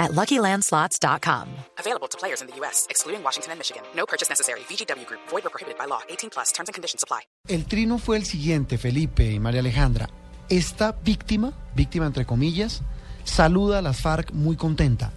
[0.00, 1.46] at LuckyLandSlots.com.
[1.78, 3.82] Available to players in the U.S., excluding Washington and Michigan.
[3.94, 4.60] No purchase necessary.
[4.68, 5.20] VGW Group.
[5.28, 6.00] Void or prohibited by law.
[6.08, 6.50] 18 plus.
[6.50, 7.20] Terms and conditions apply.
[7.46, 10.08] El trino fue el siguiente, Felipe y María Alejandra.
[10.48, 12.82] Esta víctima, víctima entre comillas,
[13.22, 15.12] saluda a las FARC muy contenta.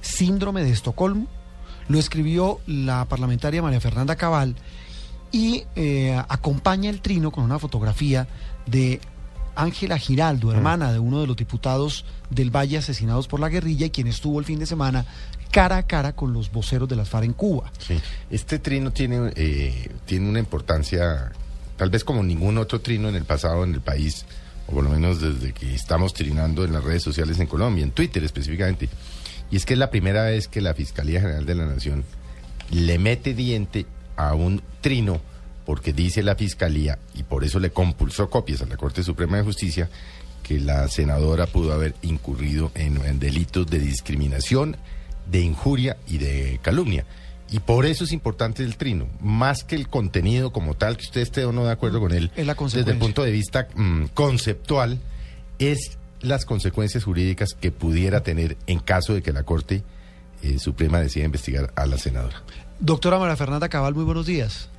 [0.00, 1.26] Síndrome de Estocolmo,
[1.88, 4.54] lo escribió la parlamentaria María Fernanda Cabal
[5.32, 8.28] y eh, acompaña el trino con una fotografía
[8.66, 9.00] de
[9.58, 13.90] Ángela Giraldo, hermana de uno de los diputados del Valle asesinados por la guerrilla y
[13.90, 15.04] quien estuvo el fin de semana
[15.50, 17.72] cara a cara con los voceros de las FARC en Cuba.
[17.78, 21.32] Sí, este trino tiene, eh, tiene una importancia,
[21.76, 24.26] tal vez como ningún otro trino en el pasado en el país,
[24.68, 27.90] o por lo menos desde que estamos trinando en las redes sociales en Colombia, en
[27.90, 28.88] Twitter específicamente.
[29.50, 32.04] Y es que es la primera vez que la Fiscalía General de la Nación
[32.70, 35.20] le mete diente a un trino
[35.68, 39.42] porque dice la Fiscalía, y por eso le compulsó copias a la Corte Suprema de
[39.42, 39.90] Justicia,
[40.42, 44.78] que la senadora pudo haber incurrido en, en delitos de discriminación,
[45.30, 47.04] de injuria y de calumnia.
[47.50, 51.20] Y por eso es importante el trino, más que el contenido como tal, que usted
[51.20, 54.98] esté o no de acuerdo con él, desde el punto de vista mm, conceptual,
[55.58, 59.84] es las consecuencias jurídicas que pudiera tener en caso de que la Corte
[60.42, 62.42] eh, Suprema decida investigar a la senadora.
[62.80, 64.70] Doctora María Fernanda Cabal, muy buenos días.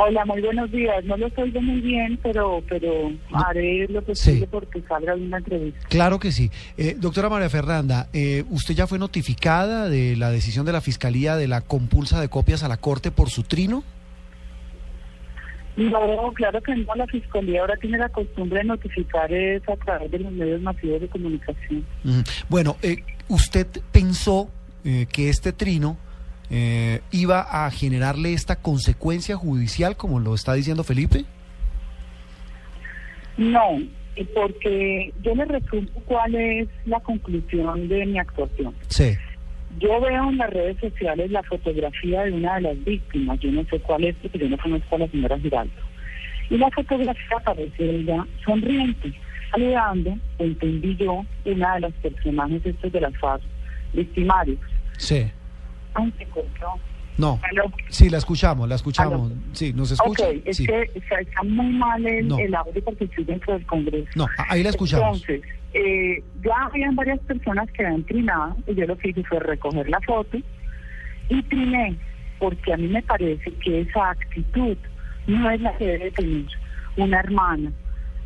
[0.00, 1.04] Hola, muy buenos días.
[1.06, 4.46] No lo estoy viendo muy bien, pero pero haré lo posible Sí.
[4.48, 5.80] porque salga una entrevista.
[5.88, 6.52] Claro que sí.
[6.76, 11.34] Eh, doctora María Fernanda, eh, ¿usted ya fue notificada de la decisión de la Fiscalía
[11.34, 13.82] de la compulsa de copias a la Corte por su trino?
[15.76, 16.94] No, claro que no.
[16.94, 21.00] La Fiscalía ahora tiene la costumbre de notificar eso a través de los medios masivos
[21.00, 21.84] de comunicación.
[22.48, 22.98] Bueno, eh,
[23.28, 24.48] ¿usted pensó
[24.84, 25.96] eh, que este trino
[26.50, 31.24] eh, iba a generarle esta consecuencia judicial, como lo está diciendo Felipe?
[33.36, 33.78] No,
[34.16, 38.74] eh, porque yo le resumo cuál es la conclusión de mi actuación.
[38.88, 39.16] Sí.
[39.78, 43.64] Yo veo en las redes sociales la fotografía de una de las víctimas, yo no
[43.66, 45.72] sé cuál es, porque yo no conozco a la señora Giraldo.
[46.50, 49.12] Y la fotografía aparece ella sonriente,
[49.50, 53.42] saludando, entendí yo, una de los personajes estos de las FARC,
[53.92, 54.58] victimarios.
[54.96, 55.30] Sí.
[55.98, 56.66] Ay, se cortó.
[57.16, 57.40] No.
[57.50, 57.64] Aló.
[57.88, 59.32] Sí, la escuchamos, la escuchamos.
[59.32, 59.40] Aló.
[59.52, 60.30] Sí, ¿nos Ok, escucha?
[60.44, 60.66] es Sí.
[60.66, 62.38] que o sea, está muy mal el, No.
[62.38, 64.08] el audio porque estoy dentro del Congreso.
[64.14, 65.20] No, ahí la escuchamos.
[65.28, 65.42] Entonces,
[65.74, 69.88] eh, ya habían varias personas que habían trinado y yo lo que hice fue recoger
[69.90, 70.38] la foto
[71.28, 71.96] y triné
[72.38, 74.76] porque a mí me parece que esa actitud
[75.26, 76.44] no es la que debe tener
[76.96, 77.72] una hermana,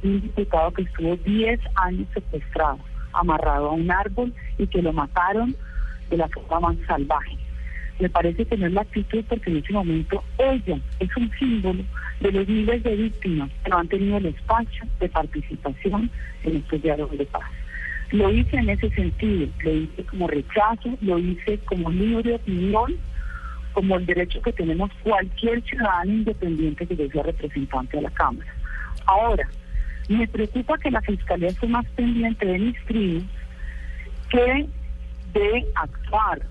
[0.03, 2.79] un diputado que estuvo 10 años secuestrado,
[3.15, 5.57] amarrado a un árbol y que lo mataron
[6.11, 7.39] de la forma más salvaje.
[8.03, 11.85] Me parece que no es la actitud porque en ese momento ella es un símbolo
[12.19, 16.11] de los miles de víctimas que no han tenido el espacio de participación
[16.43, 17.49] en estos diálogos de paz.
[18.11, 22.97] Lo hice en ese sentido, lo hice como rechazo, lo hice como libre opinión,
[23.73, 28.53] como el derecho que tenemos cualquier ciudadano independiente que sea representante de la Cámara.
[29.07, 29.49] Ahora,
[30.09, 33.23] me preocupa que la Fiscalía esté más pendiente de mis trinos
[34.29, 34.67] que
[35.35, 36.43] de actuar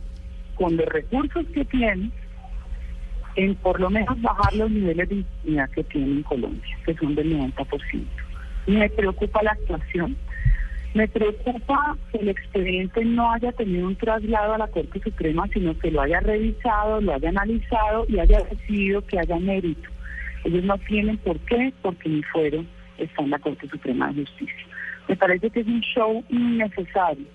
[0.56, 2.12] con los recursos que tiene
[3.36, 7.16] en por lo menos bajar los niveles de impunidad que tiene en Colombia, que son
[7.16, 8.04] del 90%.
[8.68, 10.18] Me preocupa la actuación,
[10.94, 15.78] me preocupa que el expediente no haya tenido un traslado a la Corte Suprema, sino
[15.80, 19.90] que lo haya revisado, lo haya analizado y haya decidido que haya mérito.
[20.44, 22.66] Ellos no tienen por qué, porque mi fuero
[22.98, 24.66] está en la Corte Suprema de Justicia.
[25.08, 27.26] Me parece que es un show innecesario.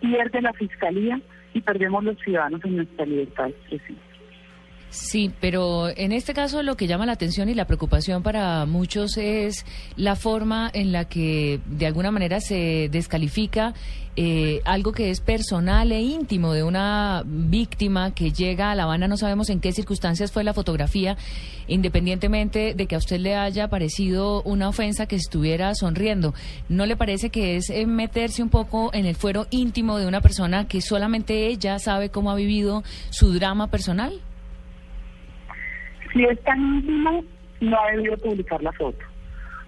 [0.00, 1.20] Pierde la Fiscalía
[1.56, 3.96] y perdemos los ciudadanos en nuestra libertad de.
[4.90, 9.16] Sí, pero en este caso lo que llama la atención y la preocupación para muchos
[9.16, 9.66] es
[9.96, 13.74] la forma en la que de alguna manera se descalifica
[14.18, 19.08] eh, algo que es personal e íntimo de una víctima que llega a La Habana,
[19.08, 21.18] no sabemos en qué circunstancias fue la fotografía,
[21.68, 26.32] independientemente de que a usted le haya parecido una ofensa que estuviera sonriendo.
[26.70, 30.22] ¿No le parece que es eh, meterse un poco en el fuero íntimo de una
[30.22, 34.22] persona que solamente ella sabe cómo ha vivido su drama personal?
[36.16, 37.22] Si es tan íntimo,
[37.60, 38.98] no ha debido publicar la foto.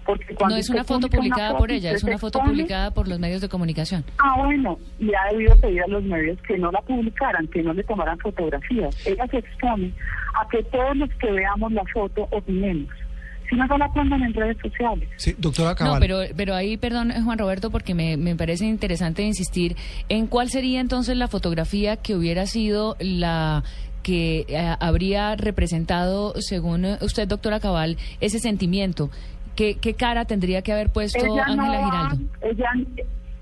[0.05, 2.49] Porque cuando No es una foto publica publicada foto, por ella, es una foto expone-
[2.49, 4.03] publicada por los medios de comunicación.
[4.17, 7.73] Ah, bueno, y ha debido pedir a los medios que no la publicaran, que no
[7.73, 8.95] le tomaran fotografías.
[9.05, 9.93] Ella se expone
[10.41, 12.89] a que todos los que veamos la foto opinemos.
[13.49, 15.09] Si no, no la pongan en redes sociales.
[15.17, 15.93] Sí, doctora Cabal.
[15.95, 19.75] No, pero, pero ahí, perdón, Juan Roberto, porque me, me parece interesante insistir
[20.07, 23.63] en cuál sería entonces la fotografía que hubiera sido la
[24.09, 29.11] que eh, habría representado, según usted, doctora Cabal, ese sentimiento.
[29.55, 32.23] ¿Qué, qué cara tendría que haber puesto ella no Ángela va, Giraldo?
[32.41, 32.71] ella,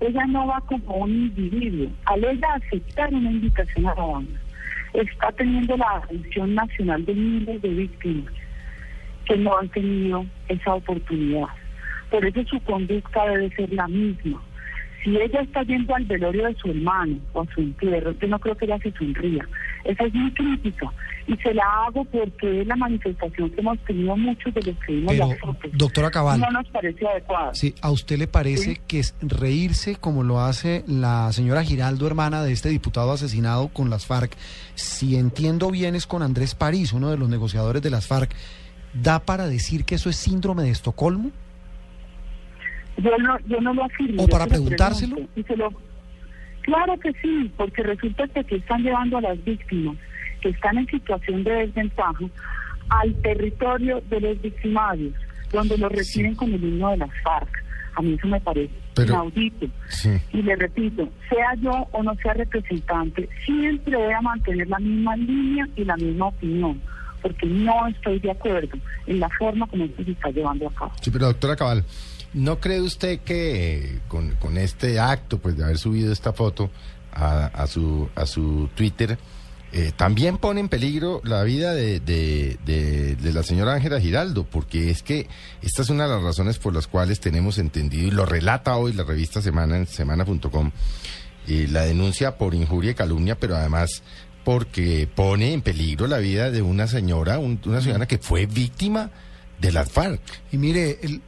[0.00, 1.88] ella no va como un individuo.
[2.04, 4.40] Al ella aceptar una invitación a la banda,
[4.92, 8.34] está teniendo la atención nacional de miles de víctimas
[9.24, 11.48] que no han tenido esa oportunidad.
[12.10, 14.42] Por eso su conducta debe ser la misma.
[15.02, 18.38] Si ella está yendo al velorio de su hermano o a su entierro, yo no
[18.38, 19.46] creo que ella se sonría.
[19.84, 20.92] Esa es mi crítica.
[21.26, 24.92] Y se la hago porque es la manifestación que hemos tenido muchos de los que
[24.94, 25.70] vimos Pero, las fotos.
[25.74, 26.40] doctora Cabal.
[26.40, 27.54] No nos parece adecuado.
[27.54, 28.80] Sí, ¿a usted le parece Sí.
[28.86, 33.90] que es reírse como lo hace la señora Giraldo, hermana de este diputado asesinado con
[33.90, 34.34] las FARC?
[34.74, 38.34] Si entiendo bien es con Andrés París, uno de los negociadores de las FARC.
[38.94, 41.30] ¿Da para decir que eso es síndrome de Estocolmo?
[42.96, 44.24] Yo no, yo no lo afirmo.
[44.24, 45.14] ¿O para se lo preguntárselo?
[45.16, 45.72] pregunto y se lo-
[46.68, 49.96] Claro que sí, porque resulta que aquí están llevando a las víctimas
[50.42, 52.24] que están en situación de desventaja
[52.90, 55.14] al territorio de los victimarios,
[55.50, 57.48] donde los reciben con el himno de las FARC.
[57.94, 59.66] A mí eso me parece Pero- inaudito.
[59.88, 60.10] Sí.
[60.34, 65.16] Y le repito, sea yo o no sea representante, siempre voy a mantener la misma
[65.16, 66.80] línea y la misma opinión,
[67.22, 70.92] porque no estoy de acuerdo en la forma como esto se está llevando a cabo.
[71.00, 71.84] Sí, pero doctora Cabal,
[72.34, 76.70] ¿no cree usted que eh, con, este acto, pues de haber subido esta foto
[77.12, 79.18] a, su a su Twitter,
[79.72, 82.00] eh, también pone en peligro la vida de
[83.20, 84.44] la señora Ángela Giraldo?
[84.44, 85.26] Porque es que
[85.62, 88.92] esta es una de las razones por las cuales tenemos entendido, y lo relata hoy
[88.92, 90.70] la revista Semana en semana.com,
[91.48, 94.02] eh, la denuncia por injuria y calumnia, pero además
[94.48, 99.10] porque pone en peligro la vida de una señora, un- una ciudadana que fue víctima
[99.60, 100.22] de las FARC.
[100.50, 101.20] Y mire, el,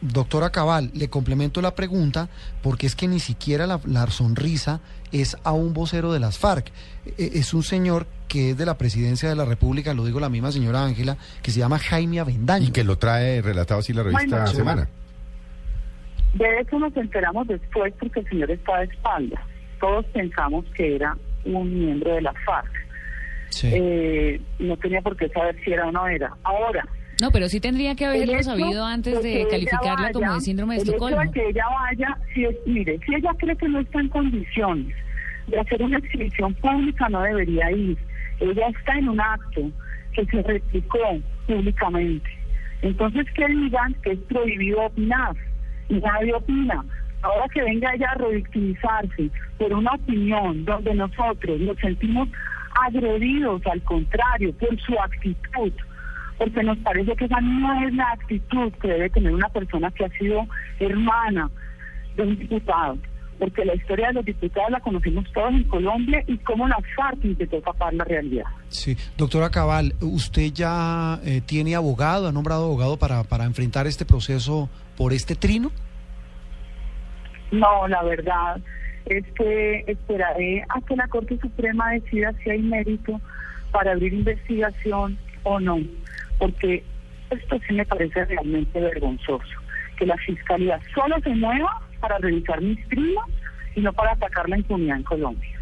[0.00, 2.28] doctora Cabal, le complemento la pregunta
[2.64, 4.80] porque es que ni siquiera la, la sonrisa
[5.12, 6.72] es a un vocero de las FARC.
[7.16, 10.28] E- Es un señor que es de la presidencia de la República, lo digo la
[10.28, 12.66] misma señora Ángela, que se llama Jaime Avendaño.
[12.66, 14.88] Y que lo trae relatado así la revista Bueno, Semana.
[16.34, 19.46] De eso nos enteramos después porque el señor está de espalda.
[19.78, 21.16] Todos pensamos que era
[21.54, 22.70] un miembro de la FARC.
[23.50, 23.70] Sí.
[23.72, 26.32] Eh, no tenía por qué saber si era o no era.
[26.42, 26.84] Ahora,
[27.22, 30.74] No, pero sí tendría que haberlo hecho sabido antes de calificarla como vaya, de síndrome
[30.74, 31.22] de el hecho Estocolmo.
[31.22, 34.94] de que ella vaya, si es- mire, si ella cree que no está en condiciones
[35.46, 37.96] de hacer una exhibición pública, no debería ir.
[38.40, 39.70] Ella está en un acto
[40.12, 40.98] que se replicó
[41.46, 42.28] públicamente.
[42.82, 45.34] Entonces, que digan que es prohibido opinar
[45.88, 46.84] y nadie opina.
[47.22, 52.28] Ahora que venga ella a revictimizarse por una opinión donde nosotros nos sentimos
[52.84, 55.72] agredidos, al contrario, por su actitud,
[56.38, 60.04] porque nos parece que esa no es la actitud que debe tener una persona que
[60.04, 60.46] ha sido
[60.78, 61.50] hermana
[62.16, 62.98] de un diputado,
[63.38, 67.24] porque la historia de los diputados la conocemos todos en Colombia y cómo la FARC
[67.24, 68.44] intentó tapar la realidad.
[68.68, 74.04] Sí, doctora Cabal, ¿usted ya eh, tiene abogado, ha nombrado abogado para, para enfrentar este
[74.04, 75.70] proceso por este trino?
[77.50, 78.60] No, la verdad
[79.06, 83.20] es que esperaré a que la Corte Suprema decida si hay mérito
[83.70, 85.78] para abrir investigación o no,
[86.38, 86.82] porque
[87.30, 89.44] esto sí me parece realmente vergonzoso,
[89.96, 93.26] que la Fiscalía solo se mueva para revisar mis primas
[93.74, 95.56] y no para atacar la impunidad en Colombia.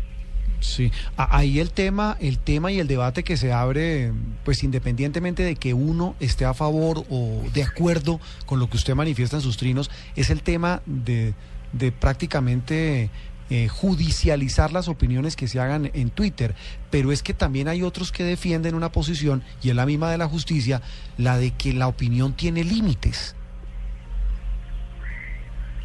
[0.61, 4.13] Sí, ahí el tema, el tema y el debate que se abre,
[4.45, 8.95] pues independientemente de que uno esté a favor o de acuerdo con lo que usted
[8.95, 11.35] manifiesta en sus trinos, es el tema de,
[11.79, 13.11] de prácticamente
[13.51, 16.55] eh, judicializar las opiniones que se hagan en Twitter.
[16.91, 20.19] Pero es que también hay otros que defienden una posición, y es la misma de
[20.19, 20.81] la justicia,
[21.19, 23.37] la de que la opinión tiene límites.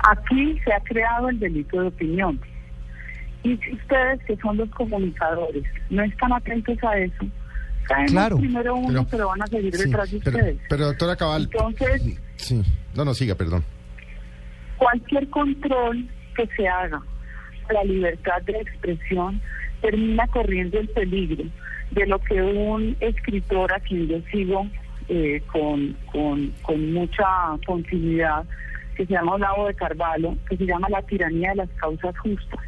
[0.09, 2.39] Aquí se ha creado el delito de opinión.
[3.43, 7.25] Y si ustedes, que son los comunicadores, no están atentos a eso,
[7.87, 10.57] caen Claro, primero uno, pero- pero, van a seguir sí, detrás de Pero, ustedes.
[10.69, 12.01] pero doctora Cabal, Entonces,
[12.37, 12.61] sí,
[12.95, 13.63] no, no, siga, perdón.
[14.79, 16.05] Cualquier control
[16.35, 17.01] que se haga
[17.69, 19.39] a la libertad de expresión
[19.81, 21.43] termina corriendo el peligro
[21.91, 24.65] de lo que un escritor a quien yo sigo
[25.07, 27.25] eh, con, con, mucha
[27.65, 28.45] continuidad,
[28.95, 32.59] que se llama Olavo de Carvalho, que se llama La tiranía de las causas justas.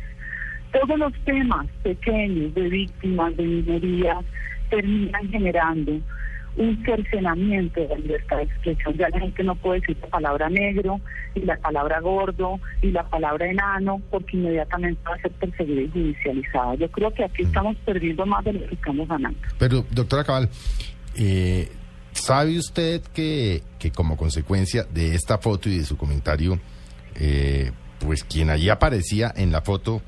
[0.71, 4.25] Todos los temas pequeños de víctimas, de minorías,
[4.69, 5.99] terminan generando
[6.57, 8.97] un cercenamiento de la libertad de expresión.
[8.97, 10.99] Ya la gente no puede decir la palabra negro,
[11.33, 15.89] y la palabra gordo, y la palabra enano, porque inmediatamente va a ser perseguida y
[15.89, 16.75] judicializada.
[16.75, 19.39] Yo creo que aquí estamos perdiendo más de lo que estamos ganando.
[19.57, 20.49] Pero, doctora Cabal,
[21.17, 21.69] eh,
[22.11, 26.59] ¿sabe usted que, que como consecuencia de esta foto y de su comentario,
[27.15, 30.01] eh, pues quien allí aparecía en la foto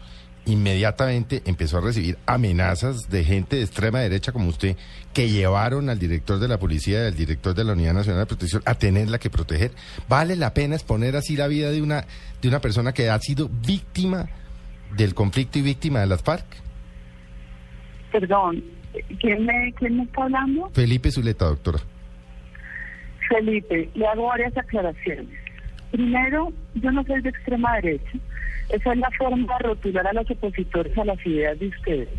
[0.45, 4.75] inmediatamente empezó a recibir amenazas de gente de extrema derecha como usted
[5.13, 8.25] que llevaron al director de la policía y al director de la Unidad Nacional de
[8.27, 9.71] Protección a tenerla que proteger.
[10.09, 12.05] ¿Vale la pena exponer así la vida de una
[12.41, 14.27] de una persona que ha sido víctima
[14.95, 16.45] del conflicto y víctima de las FARC?
[18.11, 18.63] Perdón,
[19.19, 20.69] ¿quién me, quién me está hablando?
[20.73, 21.79] Felipe Zuleta, doctora.
[23.29, 25.27] Felipe, le hago varias aclaraciones.
[25.91, 28.19] Primero, yo no soy de extrema derecha.
[28.69, 32.09] Esa es la forma de rotular a los opositores a las ideas de ustedes.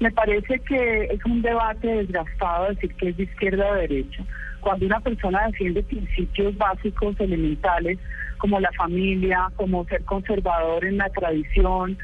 [0.00, 4.24] Me parece que es un debate desgastado decir que es de izquierda o derecha.
[4.60, 7.98] Cuando una persona defiende principios básicos, elementales,
[8.38, 11.96] como la familia, como ser conservador en la tradición,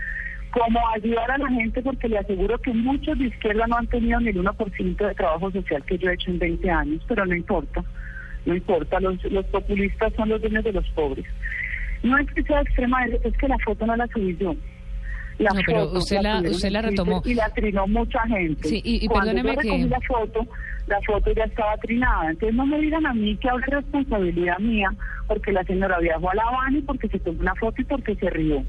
[0.53, 4.21] como ayudar a la gente, porque le aseguro que muchos de izquierda no han tenido
[4.21, 7.35] ni el 1% de trabajo social que yo he hecho en 20 años, pero no
[7.35, 7.83] importa,
[8.45, 11.27] no importa, los, los populistas son los dueños de los pobres.
[12.03, 14.55] No es que sea extrema derecha, es que la foto no la subí yo.
[15.39, 17.23] La No, pero foto usted la- usted la retomó.
[17.25, 18.69] Y la trinó mucha gente.
[18.69, 20.47] Sí, y- y Cuando perdóneme yo recogí que- la foto,
[20.87, 22.31] la foto ya estaba trinada.
[22.31, 24.91] Entonces no me digan a mí que ahora es responsabilidad mía
[25.27, 28.15] porque la señora viajó a La Habana y porque se tomó una foto y porque
[28.17, 28.63] se rió.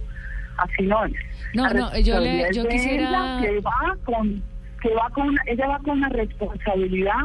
[0.58, 1.14] Así no es.
[1.54, 4.42] No, La no, yo le- yo de quisiera- ella, que va con
[4.82, 7.22] que va con ella va con una responsabilidad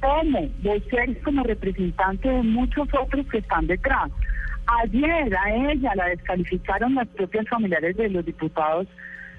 [0.00, 4.10] como vocero como representante de muchos otros que están detrás.
[4.82, 8.86] Ayer a ella la descalificaron las propias familiares de los diputados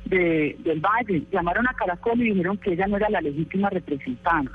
[0.06, 4.52] de, del Valle, llamaron a Caracol y dijeron que ella no era la legítima representante.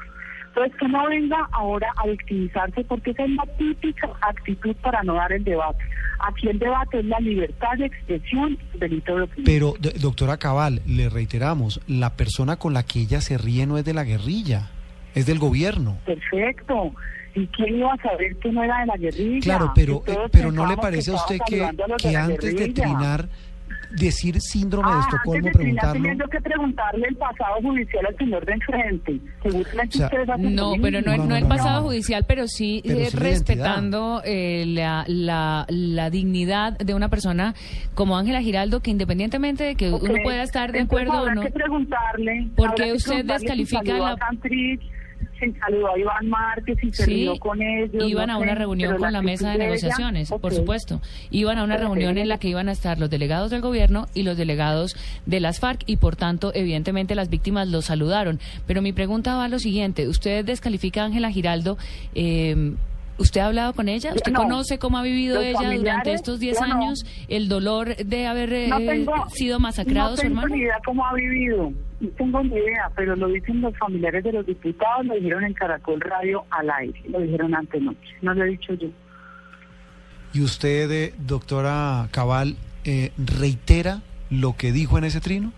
[0.49, 5.15] Entonces, que no venga ahora a victimizarse porque esa es la típica actitud para no
[5.15, 5.83] dar el debate.
[6.21, 9.45] Aquí el debate es la libertad de expresión, delito de opinión.
[9.47, 13.79] Pero, do- doctora Cabal, le reiteramos, la persona con la que ella se ríe no
[13.79, 14.69] es de la guerrilla,
[15.15, 15.99] es del gobierno.
[16.05, 16.93] Perfecto.
[17.35, 19.41] ¿Y quién iba a saber que no era de la guerrilla?
[19.41, 21.69] Claro, pero, pero ¿no le parece a usted que, a
[22.25, 23.29] antes de trinar,
[23.97, 25.93] decir síndrome de Ah, Estocolmo, antes de preguntarlo?
[26.03, 29.21] tenía yo que preguntarle el pasado judicial al señor de enfrente.
[29.45, 29.51] O
[29.91, 31.17] sea, No, pero no.
[31.17, 31.87] No, no el no, no, pasado no.
[31.87, 37.55] judicial, pero sí Pero eh, sí respetando eh, la, la, la dignidad de una persona
[37.95, 41.41] como Ángela Giraldo, que independientemente de que uno pueda estar de entonces acuerdo o no,
[41.43, 42.49] que preguntarle.
[42.57, 44.17] ¿Por qué usted descalifica la-
[45.39, 48.05] Si saludó a Iván Márquez, si se Sí, con ellos.
[48.09, 51.01] iban no a una sé, reunión con la mesa de ella, negociaciones, por supuesto.
[51.31, 54.23] Iban a una reunión en la que iban a estar los delegados del gobierno y
[54.23, 58.39] los delegados de las FARC y por tanto, evidentemente, las víctimas los saludaron.
[58.67, 60.07] Pero mi pregunta va a lo siguiente.
[60.09, 61.77] Usted descalifica a Ángela Giraldo.
[62.15, 62.75] eh,
[63.23, 64.13] ¿Usted ha hablado con ella?
[64.15, 64.41] ¿Usted No.
[64.43, 66.75] conoce cómo ha vivido ella durante estos 10 yo no.
[66.75, 67.07] años?
[67.29, 70.55] El dolor de haber eh, No tengo, sido masacrado no su tengo hermano.
[70.57, 74.33] ni idea cómo ha vivido, no tengo ni idea, pero lo dicen los familiares de
[74.33, 78.49] los diputados, lo dijeron en Caracol Radio al aire, lo dijeron antenoche, no lo he
[78.49, 78.89] dicho yo.
[80.35, 84.01] ¿Y usted, eh, doctora Cabal, eh, reitera
[84.31, 85.53] lo que dijo en ese trino?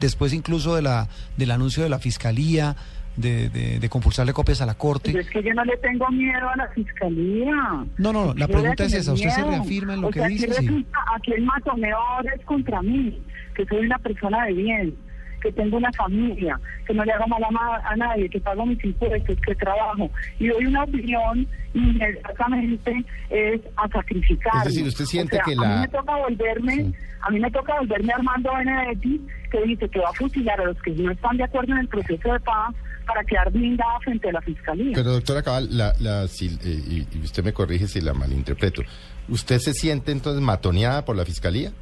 [0.00, 2.76] Después incluso de la, del anuncio de la Fiscalía,
[3.16, 5.10] de, de, de compulsarle copias a la Corte.
[5.12, 7.54] Pero es que yo no le tengo miedo a la fiscalía.
[7.98, 9.56] No, no, la Yo voy a pregunta es esa, ¿usted se miedo.
[9.56, 10.50] reafirma en lo O que sea, dice?
[10.52, 10.86] Aquí, Sí.
[11.14, 13.20] aquí el matoneo ahora es contra mí,
[13.54, 14.94] que soy una persona de bien,
[15.42, 18.82] que tengo una familia, que no le hago mal a, a nadie, que pago mis
[18.84, 20.10] impuestos, que trabajo.
[20.38, 24.66] Y doy una opinión inmediatamente es a sacrificar.
[24.66, 26.94] Es decir, ¿usted siente que A la- mí me toca volverme, Sí.
[27.20, 29.20] a mí me toca volverme Armando Benedetti,
[29.50, 31.88] que dice que va a fusilar a los que no están de acuerdo en el
[31.88, 32.74] proceso de paz
[33.06, 34.92] para quedar blindada frente a la fiscalía.
[34.94, 38.82] Pero doctora Cabal, la, la, si- eh, y, usted me corrige si la malinterpreto.
[39.28, 41.72] ¿Usted se siente entonces matoneada por la fiscalía?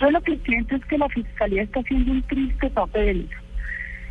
[0.00, 3.28] Yo lo que siento es que la fiscalía está haciendo un triste papel.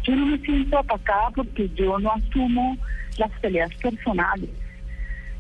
[0.04, 2.78] Yo no me siento atacada porque yo no asumo
[3.18, 4.50] las peleas personales.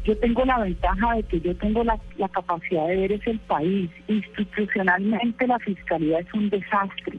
[0.03, 3.39] Yo tengo la ventaja de que yo tengo la, la capacidad de ver es el
[3.39, 3.89] país.
[4.07, 7.17] Institucionalmente la fiscalía es un desastre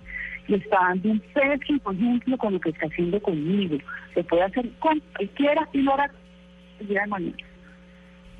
[0.48, 3.78] y está dando un pésimo ejemplo con lo que está haciendo conmigo.
[4.14, 6.10] Se puede hacer con cualquiera y lo hará
[6.80, 7.36] el día de mañana.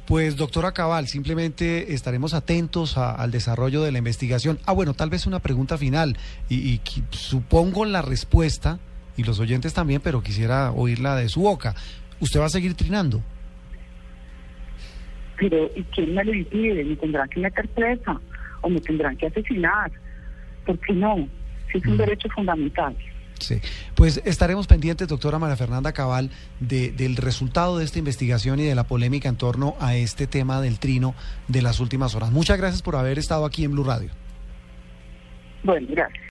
[0.07, 4.59] Pues doctora Cabal, simplemente estaremos atentos a- al desarrollo de la investigación.
[4.65, 6.17] Ah, bueno, tal vez una pregunta final
[6.49, 8.79] y, y supongo la respuesta
[9.17, 11.75] y los oyentes también, pero quisiera oírla de su boca.
[12.21, 13.21] ¿Usted va a seguir trinando?
[15.39, 16.85] Pero ¿y quién me lo impide?
[16.85, 18.19] ¿Me tendrán que meter presa
[18.63, 19.91] o me tendrán que asesinar?
[20.65, 21.29] ¿Por qué no?
[21.75, 21.99] Es un Mm.
[21.99, 22.97] derecho fundamental.
[23.39, 23.61] Sí,
[23.95, 28.75] pues estaremos pendientes, doctora María Fernanda Cabal, de, del resultado de esta investigación y de
[28.75, 31.15] la polémica en torno a este tema del trino
[31.47, 32.31] de las últimas horas.
[32.33, 34.09] Muchas gracias por haber estado aquí en Blue Radio.
[35.65, 36.23] Bueno, gracias.